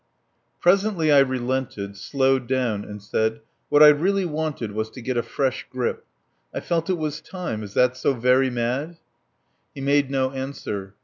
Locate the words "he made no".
9.75-10.31